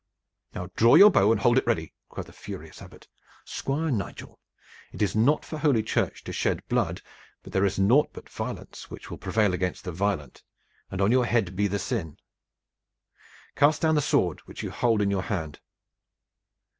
"Now 0.55 0.71
draw 0.75 0.95
your 0.95 1.11
bow 1.11 1.31
and 1.31 1.39
hold 1.39 1.59
it 1.59 1.67
ready!" 1.67 1.93
cried 2.09 2.25
the 2.25 2.33
furious 2.33 2.81
Abbot. 2.81 3.07
"Squire 3.45 3.91
Nigel, 3.91 4.39
it 4.91 4.99
is 5.03 5.15
not 5.15 5.45
for 5.45 5.59
Holy 5.59 5.83
Church 5.83 6.23
to 6.23 6.33
shed 6.33 6.67
blood, 6.67 7.03
but 7.43 7.53
there 7.53 7.65
is 7.65 7.77
naught 7.77 8.09
but 8.11 8.27
violence 8.27 8.89
which 8.89 9.11
will 9.11 9.19
prevail 9.19 9.53
against 9.53 9.83
the 9.83 9.91
violent, 9.91 10.41
and 10.89 11.01
on 11.01 11.11
your 11.11 11.27
head 11.27 11.55
be 11.55 11.67
the 11.67 11.77
sin. 11.77 12.17
Cast 13.55 13.83
down 13.83 13.93
the 13.93 14.01
sword 14.01 14.39
which 14.47 14.63
you 14.63 14.71
hold 14.71 15.03
in 15.03 15.11
your 15.11 15.21
hand!" 15.21 15.59